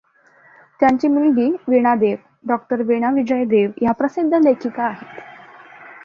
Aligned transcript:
त्यांची 0.79 1.07
मुलगी 1.07 1.49
वीणा 1.67 1.93
देव 1.95 2.15
डॉ. 2.45 2.55
वीणा 2.79 3.11
विजय 3.13 3.43
देव 3.45 3.69
ह्या 3.77 3.91
प्रसिद्ध 3.93 4.33
लेखिका 4.35 4.83
आहेत. 4.85 5.21